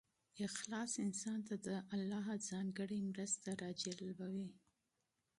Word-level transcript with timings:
اخلاص 0.47 0.91
انسان 1.05 1.39
ته 1.47 1.55
د 1.65 1.69
الله 1.95 2.27
ځانګړې 2.49 2.99
مرسته 3.11 3.49
راجلبوي. 3.63 4.49